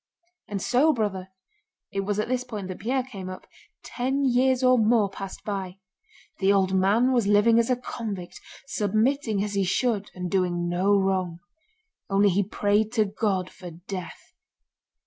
"And 0.47 0.63
so, 0.63 0.93
brother" 0.93 1.27
(it 1.91 1.99
was 1.99 2.17
at 2.19 2.27
this 2.27 2.43
point 2.43 2.69
that 2.69 2.79
Pierre 2.79 3.03
came 3.03 3.29
up), 3.29 3.45
"ten 3.83 4.25
years 4.25 4.63
or 4.63 4.79
more 4.79 5.11
passed 5.11 5.43
by. 5.43 5.77
The 6.39 6.51
old 6.51 6.73
man 6.73 7.11
was 7.13 7.27
living 7.27 7.59
as 7.59 7.69
a 7.69 7.75
convict, 7.75 8.41
submitting 8.65 9.43
as 9.43 9.53
he 9.53 9.63
should 9.63 10.09
and 10.15 10.27
doing 10.27 10.67
no 10.67 10.97
wrong. 10.99 11.37
Only 12.09 12.29
he 12.29 12.41
prayed 12.41 12.91
to 12.93 13.05
God 13.05 13.51
for 13.51 13.69
death. 13.69 14.33